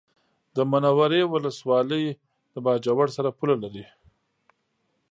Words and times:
د 0.55 0.57
منورې 0.71 1.21
ولسوالي 1.33 2.05
د 2.53 2.55
باجوړ 2.65 3.07
سره 3.17 3.29
پوله 3.37 3.55
لري 3.63 3.85